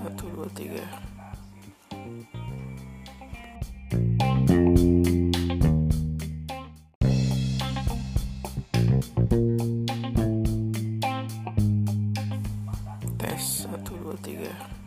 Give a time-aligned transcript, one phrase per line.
[0.00, 0.84] satu dua tiga.
[13.20, 14.79] Tes satu dua tiga.